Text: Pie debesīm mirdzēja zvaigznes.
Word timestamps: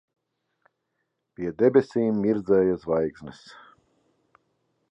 Pie 1.35 1.51
debesīm 1.59 2.17
mirdzēja 2.23 2.79
zvaigznes. 2.85 3.43